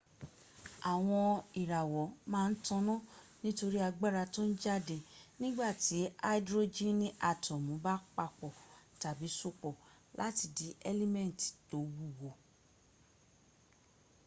àwọn 0.93 1.27
ìràwọ̀ 1.61 2.05
ma 2.31 2.39
n 2.49 2.53
taná 2.65 2.95
nítorí 3.43 3.79
agbára 3.89 4.23
tón 4.33 4.49
jáde 4.63 4.97
nígbàtí 5.41 5.97
aidrojini 6.29 7.07
atọ́mu 7.29 7.73
ba 7.85 7.93
papò 8.15 8.47
tàbí 9.01 9.27
sopọ̀ 9.39 9.73
láti 10.19 10.45
di 10.57 10.67
ẹ́límẹ́ntì 10.89 11.47
tó 11.69 11.77
wúwo 11.97 12.29